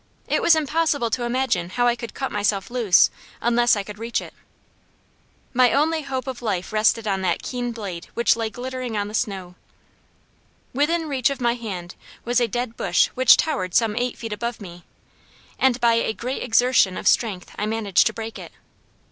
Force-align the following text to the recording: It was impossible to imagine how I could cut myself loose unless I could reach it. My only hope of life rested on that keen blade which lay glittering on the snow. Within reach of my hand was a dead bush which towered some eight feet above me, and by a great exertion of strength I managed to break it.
It 0.27 0.41
was 0.41 0.55
impossible 0.55 1.11
to 1.11 1.25
imagine 1.25 1.69
how 1.69 1.85
I 1.85 1.95
could 1.95 2.15
cut 2.15 2.31
myself 2.31 2.71
loose 2.71 3.11
unless 3.39 3.75
I 3.75 3.83
could 3.83 3.99
reach 3.99 4.19
it. 4.19 4.33
My 5.53 5.71
only 5.73 6.01
hope 6.01 6.25
of 6.25 6.41
life 6.41 6.73
rested 6.73 7.07
on 7.07 7.21
that 7.21 7.43
keen 7.43 7.71
blade 7.71 8.07
which 8.15 8.35
lay 8.35 8.49
glittering 8.49 8.97
on 8.97 9.09
the 9.09 9.13
snow. 9.13 9.53
Within 10.73 11.07
reach 11.07 11.29
of 11.29 11.39
my 11.39 11.53
hand 11.53 11.93
was 12.25 12.39
a 12.41 12.47
dead 12.47 12.75
bush 12.75 13.09
which 13.13 13.37
towered 13.37 13.75
some 13.75 13.95
eight 13.95 14.17
feet 14.17 14.33
above 14.33 14.59
me, 14.59 14.85
and 15.59 15.79
by 15.79 15.93
a 15.93 16.13
great 16.13 16.41
exertion 16.41 16.97
of 16.97 17.07
strength 17.07 17.51
I 17.59 17.67
managed 17.67 18.07
to 18.07 18.13
break 18.13 18.39
it. 18.39 18.51